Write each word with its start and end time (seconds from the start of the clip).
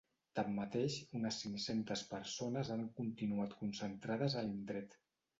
Tanmateix, 0.37 0.93
unes 1.17 1.35
cinc-centes 1.41 2.01
persones 2.13 2.71
han 2.75 2.85
continuat 3.01 3.53
concentrades 3.59 4.39
a 4.41 4.43
l’indret. 4.49 4.97